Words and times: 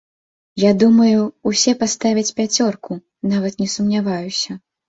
Я 0.61 0.71
думаю, 0.83 1.19
усе 1.51 1.75
паставяць 1.83 2.35
пяцёрку, 2.41 2.91
нават 3.35 3.53
не 3.65 3.71
сумняваюся. 3.79 4.51